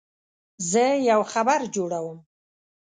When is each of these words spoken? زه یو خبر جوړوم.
زه 0.71 0.83
یو 1.09 1.21
خبر 1.31 1.59
جوړوم. 1.75 2.17